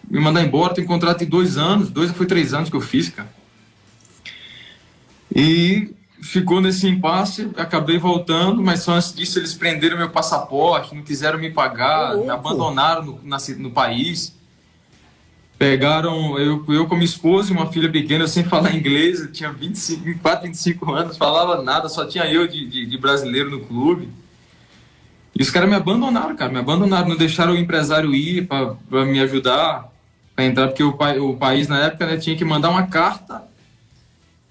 [0.09, 0.75] me mandar embora?
[0.75, 3.31] Tem contrato de dois anos, dois foi três anos que eu fiz, cara.
[5.35, 5.91] E
[6.23, 11.39] ficou nesse impasse, acabei voltando, mas só antes disso eles prenderam meu passaporte, não quiseram
[11.39, 14.39] me pagar, me abandonaram no, na, no país.
[15.59, 19.53] Pegaram eu, eu com minha esposa e uma filha pequena, sem falar inglês, eu tinha
[19.53, 24.09] 25, 24, 25 anos, falava nada, só tinha eu de, de, de brasileiro no clube.
[25.39, 29.21] E os caras me abandonaram, cara, me abandonaram, não deixaram o empresário ir para me
[29.21, 29.91] ajudar,
[30.35, 30.97] para entrar, porque o,
[31.31, 33.50] o país na época né, tinha que mandar uma carta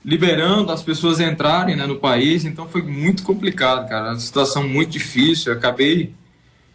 [0.04, 4.92] liberando as pessoas entrarem né, no país, então foi muito complicado, cara, uma situação muito
[4.92, 5.52] difícil.
[5.52, 6.14] Eu acabei.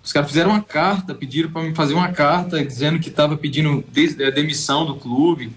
[0.02, 3.82] Os caras fizeram uma carta, pediram para me fazer uma carta dizendo que estava pedindo
[4.26, 5.50] a demissão do clube.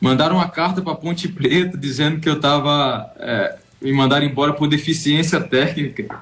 [0.00, 3.12] Mandaram uma carta para Ponte Preta dizendo que eu estava.
[3.18, 6.20] É, me mandaram embora por deficiência técnica.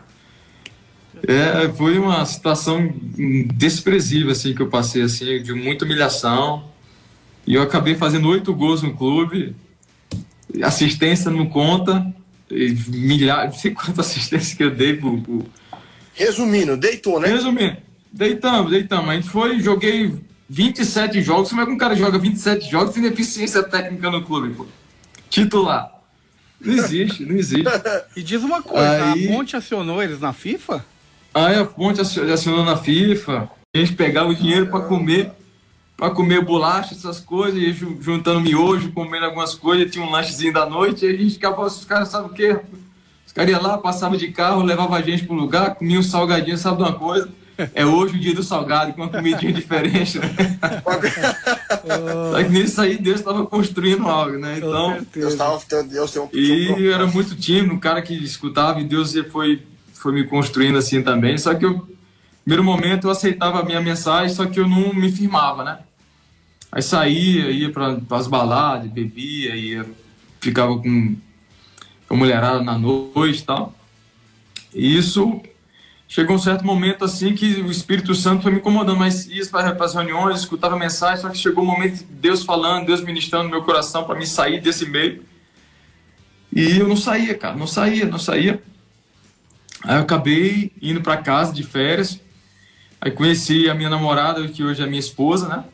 [1.27, 2.93] É, foi uma situação
[3.55, 6.65] desprezível assim que eu passei assim, de muita humilhação.
[7.47, 9.55] E eu acabei fazendo oito gols no clube
[10.63, 12.07] assistência não conta,
[12.89, 15.47] milhares, não sei quantas assistências que eu dei pro, pro...
[16.15, 17.29] Resumindo, deitou, né?
[17.29, 17.77] Resumindo,
[18.13, 19.09] deitamos, deitamos.
[19.09, 20.15] A gente foi, joguei
[20.49, 21.51] 27 jogos.
[21.51, 24.67] Como é que um cara joga 27 jogos sem deficiência técnica no clube, pô?
[25.31, 25.93] Titular.
[26.61, 27.65] Não existe, não existe.
[28.17, 29.27] e diz uma coisa, Aí...
[29.29, 30.85] a Ponte acionou eles na FIFA?
[31.33, 33.49] Aí a Ponte acionou na FIFA.
[33.75, 35.31] A gente pegava o dinheiro para comer
[36.01, 40.65] para comer bolacha, essas coisas, e juntando miojo, comendo algumas coisas, tinha um lanchezinho da
[40.65, 42.59] noite, e a gente ficava, os caras, sabe o quê?
[43.27, 46.57] Os caras iam lá, passavam de carro, levavam a gente pro lugar, comiam um salgadinho,
[46.57, 47.29] sabe de uma coisa?
[47.75, 50.31] É hoje o dia do salgado, com uma comidinha diferente, né?
[52.33, 54.57] Só que nisso aí Deus estava construindo algo, né?
[54.57, 55.07] Então.
[55.15, 59.15] Deus estava Deus um E eu era muito tímido, um cara que escutava, e Deus
[59.31, 61.37] foi, foi me construindo assim também.
[61.37, 61.87] Só que eu,
[62.43, 65.79] primeiro momento, eu aceitava a minha mensagem, só que eu não me firmava, né?
[66.73, 69.87] Aí saía, ia para as baladas, bebia, ia,
[70.41, 71.17] ficava com,
[72.09, 73.75] a mulherada na noite e tal.
[74.75, 75.41] E isso
[76.09, 79.85] chegou um certo momento assim que o Espírito Santo foi me incomodando, mas ia para
[79.85, 83.51] as reuniões, escutava mensagem, só que chegou um momento de Deus falando, Deus ministrando no
[83.51, 85.23] meu coração para me sair desse meio.
[86.53, 88.61] E eu não saía, cara, não saía, não saía.
[89.85, 92.21] Aí eu acabei indo para casa de férias.
[93.01, 95.65] Aí conheci a minha namorada, que hoje é minha esposa, né?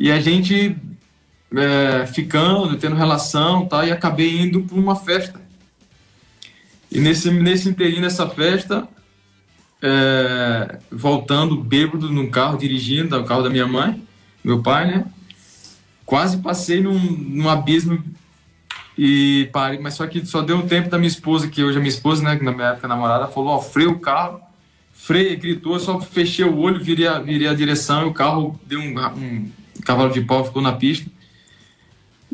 [0.00, 0.74] E a gente
[1.54, 3.84] é, ficando, tendo relação, tá?
[3.84, 5.38] E acabei indo para uma festa.
[6.90, 8.88] E nesse nesse inteirinho nessa festa,
[9.82, 14.02] é, voltando bêbado num carro, dirigindo, o carro da minha mãe,
[14.42, 15.04] meu pai, né?
[16.06, 18.02] Quase passei num, num abismo
[18.96, 21.80] e parei, mas só que só deu um tempo da minha esposa, que hoje é
[21.80, 22.36] minha esposa, né?
[22.36, 24.40] Que na minha época namorada, falou: Ó, freia o carro,
[24.94, 28.80] freia, gritou, só fechei o olho, virei a, virei a direção e o carro deu
[28.80, 31.10] um, um cavalo de pau, ficou na pista.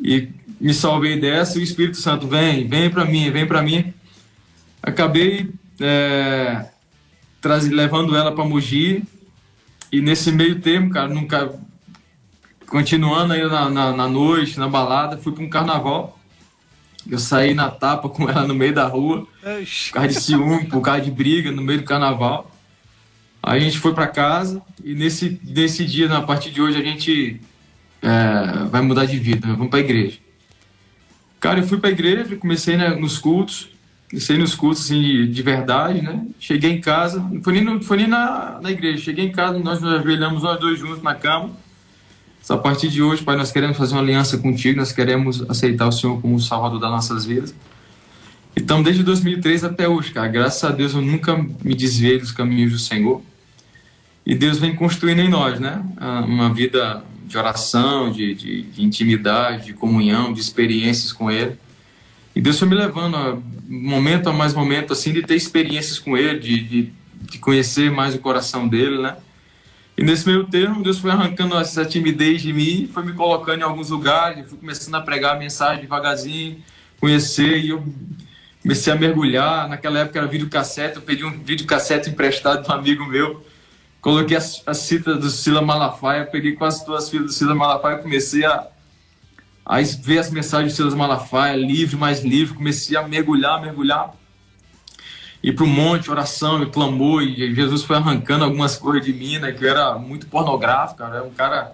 [0.02, 0.28] E
[0.60, 3.92] me salvei dessa e o Espírito Santo vem, vem para mim, vem para mim.
[4.82, 5.50] Acabei.
[5.80, 6.66] É,
[7.40, 9.02] traz, levando ela para Mogi.
[9.92, 11.54] E nesse meio tempo, cara, nunca.
[12.66, 16.18] Continuando aí na, na, na noite, na balada, fui para um carnaval.
[17.08, 20.80] Eu saí na tapa com ela no meio da rua, por causa de ciúme, por
[20.80, 22.50] causa de briga, no meio do carnaval.
[23.46, 26.82] Aí a gente foi para casa e nesse, nesse dia, a partir de hoje, a
[26.82, 27.40] gente
[28.02, 30.18] é, vai mudar de vida, vamos para a igreja.
[31.38, 33.70] Cara, eu fui para a igreja, comecei né, nos cultos,
[34.08, 36.24] Comecei nos cursos assim, de, de, verdade, né?
[36.38, 39.58] Cheguei em casa, não foi nem, não foi nem na, na igreja, cheguei em casa,
[39.58, 41.50] nós nos ajoelhamos nós dois juntos na cama.
[42.48, 45.92] A partir de hoje, Pai, nós queremos fazer uma aliança contigo, nós queremos aceitar o
[45.92, 47.52] Senhor como o Salvador das nossas vidas.
[48.56, 52.70] Então, desde 2003 até hoje, cara, graças a Deus eu nunca me desviei dos caminhos
[52.70, 53.20] do Senhor.
[54.26, 55.84] E Deus vem construindo em nós, né?
[56.26, 61.56] Uma vida de oração, de, de, de intimidade, de comunhão, de experiências com Ele.
[62.34, 66.16] E Deus foi me levando a momento a mais momento, assim, de ter experiências com
[66.16, 66.92] Ele, de, de,
[67.30, 69.16] de conhecer mais o coração dele, né?
[69.96, 73.64] E nesse meio termo, Deus foi arrancando essa timidez de mim, foi me colocando em
[73.64, 76.58] alguns lugares, fui começando a pregar a mensagem devagarzinho,
[77.00, 77.82] conhecer, e eu
[78.60, 79.68] comecei a mergulhar.
[79.68, 83.45] Naquela época era videocassete, eu pedi um videocassete emprestado de um amigo meu,
[84.06, 87.96] coloquei as, as citas do Sila Malafaia, peguei quase todas as fitas do Sila Malafaia
[87.96, 88.68] e comecei a
[89.66, 94.14] Aí ver as mensagens de Silas Malafaia, livre, mais livre, comecei a mergulhar, mergulhar.
[95.42, 99.38] Ir para o monte, oração e clamor, e Jesus foi arrancando algumas coisas de mim,
[99.38, 101.72] né, que eu era muito pornográfico, era um cara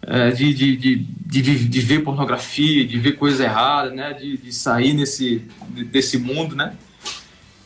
[0.00, 4.50] é, de, de, de, de, de, ver pornografia, de ver coisas erradas, né, de, de
[4.50, 5.46] sair nesse,
[5.92, 6.74] desse mundo, né.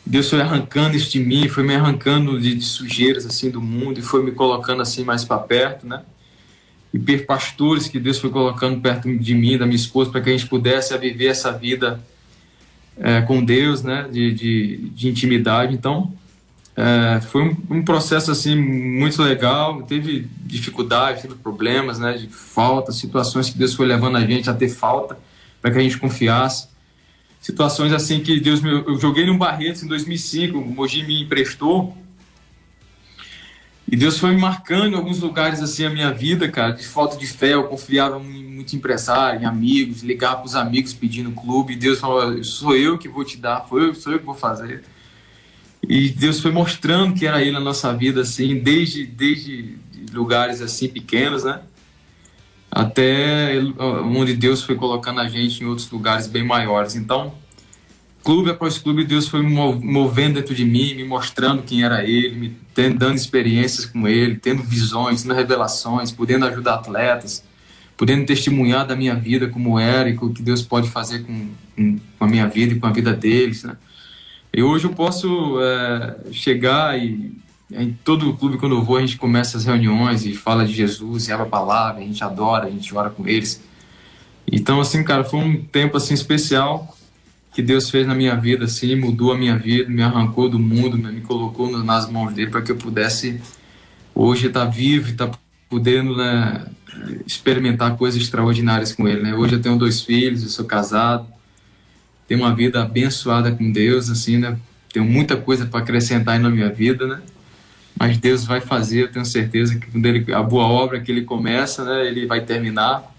[0.09, 3.99] Deus foi arrancando isso de mim, foi me arrancando de, de sujeiras assim do mundo
[3.99, 6.01] e foi me colocando assim mais para perto, né
[6.93, 10.29] e per pastores que Deus foi colocando perto de mim, da minha esposa, para que
[10.29, 11.99] a gente pudesse viver essa vida
[12.97, 15.73] é, com Deus, né, de, de, de intimidade.
[15.73, 16.11] Então,
[16.75, 19.83] é, foi um, um, processo assim muito legal.
[19.83, 24.53] Teve dificuldades, teve problemas, né, de falta, situações que Deus foi levando a gente a
[24.53, 25.17] ter falta
[25.61, 26.67] para que a gente confiasse.
[27.41, 31.97] Situações assim que Deus me, eu joguei num Barretos em 2005, o Mogi me emprestou
[33.91, 37.17] e Deus foi me marcando em alguns lugares assim a minha vida, cara, de falta
[37.17, 37.55] de fé.
[37.55, 41.73] Eu confiava muito em empresário, em amigos, ligava para os amigos pedindo clube.
[41.73, 44.83] E Deus falou: sou eu que vou te dar, eu, sou eu que vou fazer.
[45.81, 49.79] E Deus foi mostrando que era Ele na nossa vida, assim, desde, desde
[50.13, 51.59] lugares assim pequenos, né?
[52.71, 56.95] Até onde Deus foi colocando a gente em outros lugares bem maiores.
[56.95, 57.33] Então,
[58.23, 62.57] clube após clube, Deus foi movendo dentro de mim, me mostrando quem era Ele, me
[62.91, 67.43] dando experiências com Ele, tendo visões, tendo revelações, podendo ajudar atletas,
[67.97, 72.25] podendo testemunhar da minha vida como era e o que Deus pode fazer com, com,
[72.25, 73.75] a minha vida e com a vida deles, né?
[74.53, 77.31] E hoje eu posso é, chegar e
[77.71, 80.73] em todo o clube quando eu vou a gente começa as reuniões e fala de
[80.73, 83.61] Jesus, e a palavra, a gente adora, a gente ora com eles.
[84.51, 86.95] Então assim, cara, foi um tempo assim especial
[87.53, 90.97] que Deus fez na minha vida, assim, mudou a minha vida, me arrancou do mundo,
[90.97, 93.41] me colocou nas mãos dele para que eu pudesse
[94.13, 96.65] hoje estar tá vivo e estar tá podendo né,
[97.25, 99.21] experimentar coisas extraordinárias com ele.
[99.21, 99.35] Né?
[99.35, 101.27] Hoje eu tenho dois filhos, eu sou casado,
[102.27, 104.57] tenho uma vida abençoada com Deus, assim, né?
[104.93, 107.21] Tenho muita coisa para acrescentar na minha vida, né?
[107.97, 111.23] Mas Deus vai fazer, eu tenho certeza que quando ele, a boa obra que ele
[111.23, 113.13] começa, né, ele vai terminar.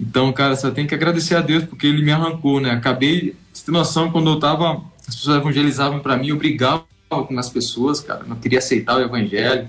[0.00, 2.70] Então, cara, só tem que agradecer a Deus porque ele me arrancou, né?
[2.70, 7.38] Acabei, você tem noção, quando eu tava, as pessoas evangelizavam para mim, eu brigava com
[7.38, 9.68] as pessoas, cara, não queria aceitar o evangelho.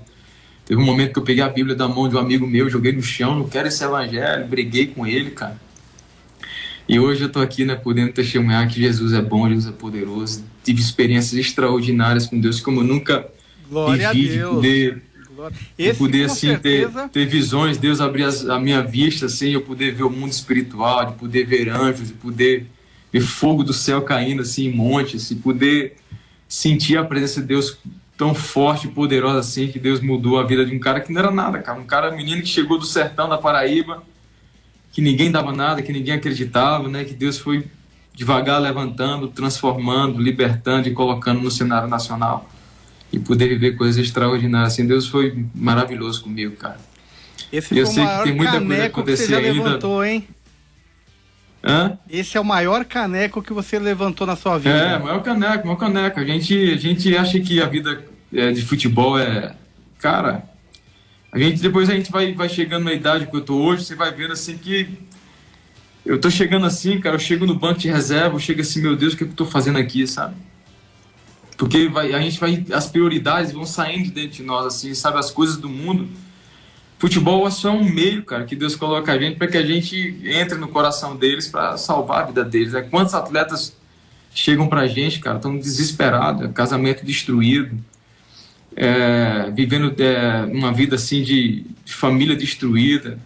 [0.66, 2.92] Teve um momento que eu peguei a Bíblia da mão de um amigo meu, joguei
[2.92, 5.60] no chão, não quero esse evangelho, briguei com ele, cara.
[6.88, 10.44] E hoje eu estou aqui, né, podendo testemunhar que Jesus é bom, Jesus é poderoso.
[10.64, 13.28] Tive experiências extraordinárias com Deus, como eu nunca
[13.70, 14.56] Glória vivi, a de Deus.
[14.56, 15.04] poder,
[15.78, 19.62] Esse, poder assim, certeza, ter, ter visões, Deus abrir as- a minha vista, assim, eu
[19.62, 22.66] poder ver o mundo espiritual, de poder ver anjos, de poder
[23.12, 25.96] ver fogo do céu caindo, assim, em montes, assim, poder
[26.48, 27.78] sentir a presença de Deus
[28.18, 31.22] tão forte e poderosa assim, que Deus mudou a vida de um cara que não
[31.22, 31.80] era nada, cara.
[31.80, 34.04] Um cara, um menino que chegou do sertão da Paraíba,
[34.92, 37.06] que ninguém dava nada, que ninguém acreditava, né?
[37.06, 37.66] Que Deus foi
[38.14, 42.50] devagar levantando, transformando, libertando e colocando no cenário nacional.
[43.12, 44.86] E poder viver coisas extraordinárias assim.
[44.86, 46.80] Deus foi maravilhoso comigo, cara.
[47.52, 49.52] esse eu sei que tem muita coisa acontecer ainda.
[49.52, 50.28] levantou, hein?
[51.64, 51.98] Hã?
[52.10, 54.76] Esse é o maior caneco que você levantou na sua vida.
[54.76, 56.20] É, maior caneco, maior caneco.
[56.20, 59.56] A gente, a gente acha que a vida é, de futebol é.
[59.98, 60.44] Cara,
[61.32, 63.96] a gente depois a gente vai, vai chegando na idade que eu tô hoje, você
[63.96, 64.88] vai vendo assim que.
[66.06, 68.96] Eu tô chegando assim, cara, eu chego no banco de reserva, eu chego assim, meu
[68.96, 70.34] Deus, o que, é que eu tô fazendo aqui, sabe?
[71.60, 72.66] Porque vai, a gente vai.
[72.72, 75.20] As prioridades vão saindo de dentro de nós, assim, sabe?
[75.20, 76.08] As coisas do mundo.
[76.98, 80.22] Futebol é só um meio, cara, que Deus coloca a gente para que a gente
[80.24, 82.74] entre no coração deles para salvar a vida deles.
[82.74, 83.76] É quantos atletas
[84.34, 87.78] chegam pra gente, cara, estão desesperados, casamento destruído,
[88.76, 93.20] é, vivendo é, uma vida assim de, de família destruída.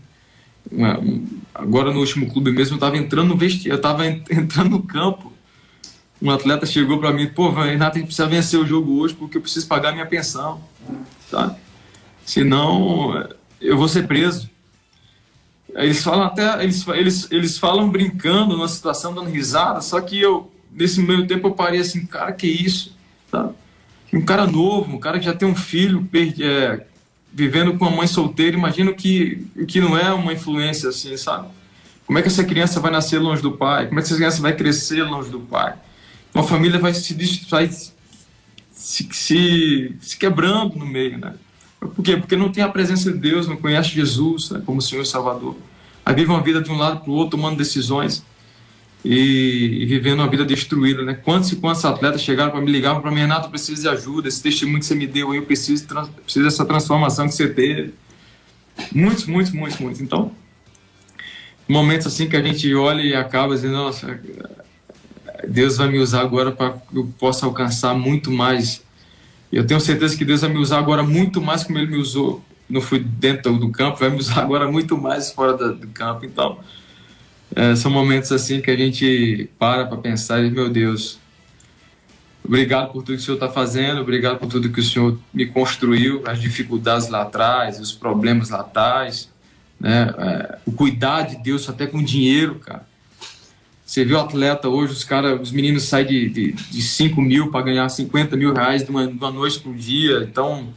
[0.72, 4.70] Uma- um- agora no último clube mesmo, eu entrando no vestiário, eu tava en- entrando
[4.72, 5.33] no campo.
[6.24, 9.38] Um atleta chegou para mim, pô, Renato, a gente precisa vencer o jogo hoje porque
[9.38, 10.64] eu preciso pagar minha pensão,
[11.30, 11.54] tá?
[12.26, 13.28] Senão
[13.60, 14.50] eu vou ser preso.
[15.76, 20.50] Eles falam até, eles, eles, eles falam brincando numa situação, dando risada, só que eu,
[20.72, 22.96] nesse meio tempo, eu parei assim, cara, que isso?
[23.30, 23.50] Tá?
[24.14, 26.86] Um cara novo, um cara que já tem um filho, per- é,
[27.34, 31.50] vivendo com uma mãe solteira, imagino que, que não é uma influência assim, sabe?
[32.06, 33.88] Como é que essa criança vai nascer longe do pai?
[33.88, 35.74] Como é que essa criança vai crescer longe do pai?
[36.34, 37.14] Uma família vai se,
[37.50, 41.34] vai se, se, se quebrando no meio, né?
[41.80, 42.18] Por quê?
[42.18, 45.56] Porque não tem a presença de Deus, não conhece Jesus né, como Senhor e Salvador.
[46.06, 48.24] Aí vive uma vida de um lado para o outro, tomando decisões
[49.04, 51.04] e, e vivendo uma vida destruída.
[51.04, 51.14] Né?
[51.14, 54.28] Quantos e quantos atletas chegaram para me ligar para mim, Renato, eu preciso de ajuda,
[54.28, 55.86] esse testemunho que você me deu aí, eu preciso,
[56.24, 57.94] preciso dessa transformação que você teve.
[58.92, 60.02] Muitos, muitos, muitos, muitos.
[60.02, 60.32] Então,
[61.68, 64.20] momentos assim que a gente olha e acaba dizendo, nossa,
[65.48, 68.84] Deus vai me usar agora para que eu possa alcançar muito mais
[69.54, 72.44] eu tenho certeza que Deus vai me usar agora muito mais como Ele me usou.
[72.68, 76.26] Não fui dentro do campo, vai me usar agora muito mais fora do campo.
[76.26, 76.58] Então,
[77.56, 81.20] é, são momentos assim que a gente para para pensar e meu Deus,
[82.44, 85.46] obrigado por tudo que o Senhor está fazendo, obrigado por tudo que o Senhor me
[85.46, 89.30] construiu, as dificuldades lá atrás, os problemas lá atrás,
[89.80, 90.12] né?
[90.18, 92.88] É, o cuidar de Deus até com dinheiro, cara.
[93.94, 97.52] Você vê o atleta hoje, os caras, os meninos saem de, de, de 5 mil
[97.52, 100.28] para ganhar 50 mil reais de uma, de uma noite para um dia.
[100.28, 100.74] Então,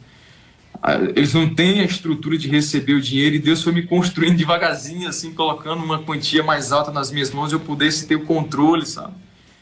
[1.15, 5.09] eles não têm a estrutura de receber o dinheiro e Deus foi me construindo devagarzinho,
[5.09, 9.15] assim, colocando uma quantia mais alta nas minhas mãos eu pudesse ter o controle, sabe?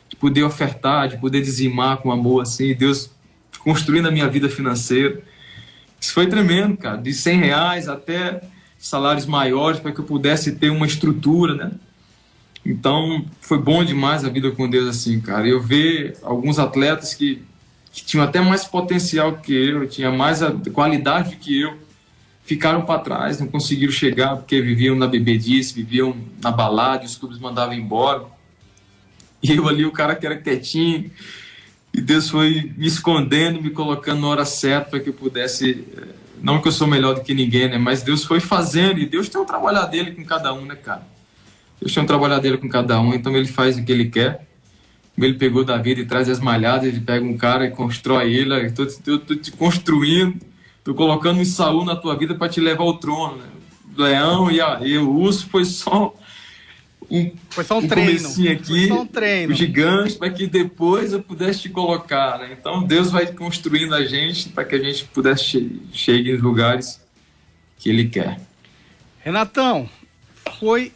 [0.10, 2.76] De poder ofertar, de poder dizimar com amor, assim.
[2.76, 3.10] Deus
[3.60, 5.24] construindo a minha vida financeira.
[5.98, 6.98] Isso foi tremendo, cara.
[6.98, 8.42] De 100 reais até
[8.78, 11.72] salários maiores para que eu pudesse ter uma estrutura, né?
[12.66, 15.48] Então, foi bom demais a vida com Deus assim, cara.
[15.48, 17.44] Eu ver alguns atletas que,
[17.92, 20.40] que tinham até mais potencial que eu, tinha mais
[20.74, 21.78] qualidade que eu,
[22.44, 27.40] ficaram para trás, não conseguiram chegar porque viviam na bebedice, viviam na balada, os clubes
[27.40, 28.26] mandavam embora.
[29.44, 31.12] E eu ali, o cara que era quietinho,
[31.94, 35.86] e Deus foi me escondendo, me colocando na hora certa para que eu pudesse.
[35.96, 36.08] eh,
[36.42, 37.78] Não que eu sou melhor do que ninguém, né?
[37.78, 41.08] Mas Deus foi fazendo, e Deus tem um trabalhar dele com cada um, né, cara?
[41.80, 44.46] Deus tem um trabalhar dele com cada um, então ele faz o que ele quer.
[45.14, 48.54] Como ele pegou Davi e traz as malhadas, ele pega um cara e constrói ele.
[48.54, 50.40] Eu tô, tô, tô te construindo,
[50.84, 53.38] tô colocando um Saul na tua vida para te levar ao trono.
[53.38, 53.46] Né?
[53.98, 56.14] O leão e, a- e o urso foi só
[57.10, 58.28] um, Foi só um, um treino.
[58.28, 59.54] aqui, Foi só um treino.
[59.54, 62.40] o gigante, para que depois eu pudesse te colocar.
[62.40, 62.50] Né?
[62.60, 67.00] Então Deus vai construindo a gente para que a gente pudesse che chegue nos lugares
[67.78, 68.40] que Ele quer.
[69.24, 69.90] Renatão,
[70.60, 70.92] foi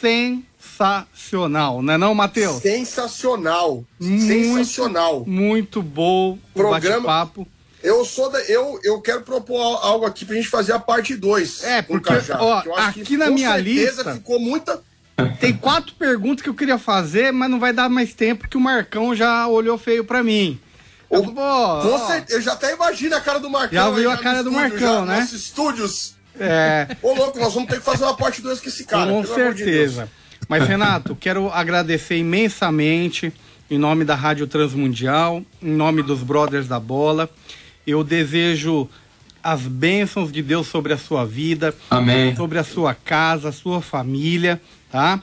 [0.00, 2.60] sensacional, não é não, Matheus?
[2.62, 3.84] Sensacional.
[4.00, 5.24] Muito- Sensacional.
[5.26, 7.46] Muito bom Programa- bate-papo.
[7.82, 11.62] Eu sou da, eu, eu quero propor algo aqui pra gente fazer a parte 2.
[11.64, 12.08] É, porque,
[12.38, 14.80] ó, aqui na minha lista- ficou muita.
[15.38, 18.60] Tem quatro perguntas que eu queria fazer, mas não vai dar mais tempo que o
[18.60, 20.58] Marcão já olhou feio pra mim.
[21.10, 21.40] Eu, O- pô, Com
[21.92, 23.74] ó, certeza, eu já até imagino a cara do Marcão.
[23.78, 25.20] Já viu a cara do estúdio, Marcão, já, né?
[25.20, 26.14] Nossos estúdios.
[26.38, 29.04] É, Ô, louco, nós vamos ter que fazer uma parte 2 com esse cara.
[29.04, 30.08] com amor de certeza.
[30.48, 33.32] Mas, Renato, quero agradecer imensamente
[33.70, 37.30] em nome da Rádio Transmundial, em nome dos Brothers da Bola.
[37.86, 38.88] Eu desejo
[39.42, 42.34] as bênçãos de Deus sobre a sua vida, Amém.
[42.34, 44.60] sobre a sua casa, a sua família,
[44.90, 45.20] tá?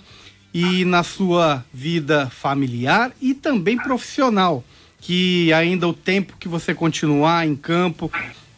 [0.53, 4.63] E na sua vida familiar e também profissional.
[4.99, 8.11] Que ainda o tempo que você continuar em campo,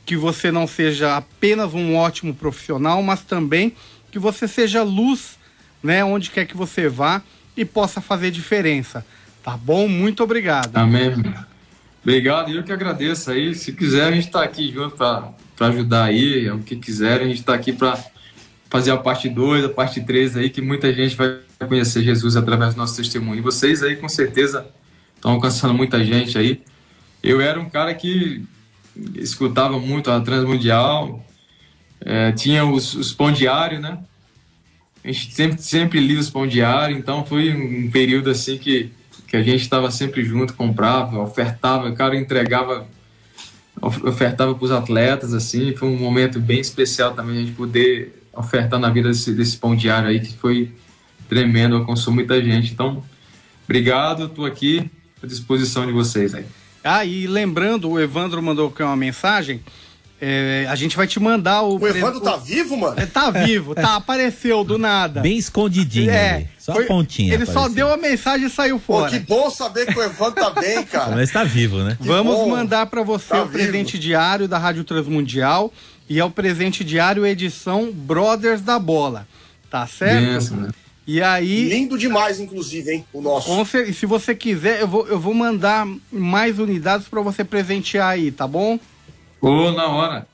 [0.06, 3.74] que você não seja apenas um ótimo profissional, mas também
[4.12, 5.38] que você seja luz,
[5.82, 7.22] né, onde quer que você vá
[7.56, 9.06] e possa fazer diferença.
[9.44, 9.88] Tá bom?
[9.88, 10.76] Muito obrigado.
[10.76, 11.14] Amém.
[12.02, 13.56] Obrigado, eu que agradeço aí.
[13.56, 15.34] Se quiser, a gente está aqui junto para
[15.68, 17.22] ajudar aí, o que quiser.
[17.22, 17.98] A gente está aqui para
[18.70, 22.74] fazer a parte 2, a parte 3 aí, que muita gente vai conhecer Jesus através
[22.74, 23.40] do nosso testemunho.
[23.40, 24.68] E vocês aí, com certeza,
[25.16, 26.62] estão alcançando muita gente aí.
[27.22, 28.44] Eu era um cara que
[29.16, 31.24] escutava muito a Transmundial,
[32.02, 33.98] é, tinha os, os pão diário, né?
[35.04, 38.92] A gente sempre, sempre lia os pão diário, então foi um período assim que,
[39.28, 42.88] que a gente estava sempre junto, comprava, ofertava, o cara entregava,
[43.82, 48.80] ofertava para os atletas, assim, foi um momento bem especial também a gente poder ofertar
[48.80, 50.72] na vida desse, desse pão diário aí, que foi
[51.28, 52.72] tremendo, alcançou muita gente.
[52.72, 53.04] Então,
[53.66, 54.90] obrigado, estou aqui
[55.22, 56.46] à disposição de vocês aí.
[56.84, 59.62] Ah, e lembrando, o Evandro mandou aqui uma mensagem.
[60.26, 61.78] É, a gente vai te mandar o.
[61.78, 62.98] O Evandro tá vivo, mano?
[62.98, 65.20] É, tá vivo, tá, apareceu do nada.
[65.20, 66.50] Bem escondidinho É, ali.
[66.58, 67.34] Só foi- a pontinha.
[67.34, 67.76] Ele só apareceu.
[67.76, 69.12] deu a mensagem e saiu Pô, fora.
[69.12, 71.14] que bom saber que o Evandro tá bem, cara.
[71.16, 71.98] Mas tá vivo, né?
[72.00, 72.50] Vamos bom.
[72.50, 75.74] mandar para você Tá o presente diário da Rádio Transmundial
[76.10, 79.28] e é o presente diário edição Brothers da Bola.
[79.70, 80.22] Tá certo?
[80.26, 80.70] Benção, né?
[81.06, 83.06] E aí, Lindo demais, inclusive, hein?
[83.12, 83.48] O nosso.
[83.48, 87.44] com cer- e se você quiser, eu vou, eu vou mandar mais unidades para você
[87.44, 88.80] presentear aí, tá bom?
[89.42, 90.28] Ô, na hora.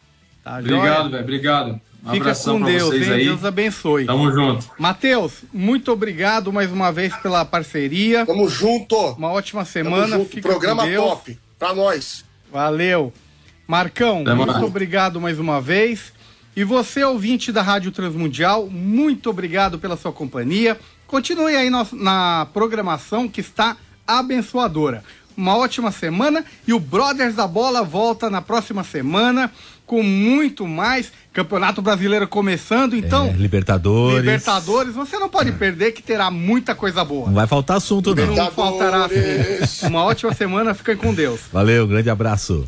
[0.43, 1.24] Tá, Obrigado, velho.
[1.24, 1.82] Obrigado.
[2.05, 3.13] Um Fica abração com Deus, vocês hein?
[3.13, 3.26] aí.
[3.26, 4.05] Deus abençoe.
[4.05, 4.70] Tamo junto.
[4.78, 8.26] Matheus, muito obrigado mais uma vez pela parceria.
[8.26, 8.95] Tamo junto.
[9.17, 10.17] Uma ótima Tamo semana.
[10.17, 10.30] junto.
[10.30, 11.03] Fica Programa com Deus.
[11.03, 11.39] top.
[11.57, 12.24] Pra nós.
[12.51, 13.11] Valeu.
[13.67, 14.51] Marcão, Até mais.
[14.51, 16.13] muito obrigado mais uma vez.
[16.60, 20.78] E você, ouvinte da Rádio Transmundial, muito obrigado pela sua companhia.
[21.07, 25.01] Continue aí na, na programação que está abençoadora.
[25.38, 29.49] Uma ótima semana e o Brothers da Bola volta na próxima semana
[29.86, 31.14] com muito mais.
[31.32, 33.28] Campeonato Brasileiro começando, então.
[33.28, 34.18] É, Libertadores.
[34.18, 37.28] Libertadores, você não pode perder que terá muita coisa boa.
[37.28, 38.36] Não vai faltar assunto, não.
[38.36, 39.07] Não faltará.
[39.07, 39.82] Libertadores.
[39.84, 41.39] Uma ótima semana, fiquem com Deus.
[41.53, 42.68] Valeu, grande abraço.